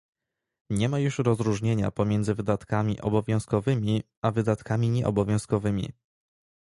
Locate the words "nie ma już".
0.71-1.19